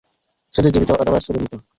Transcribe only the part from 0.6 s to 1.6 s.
জীবিত অথবা শুধু মৃত।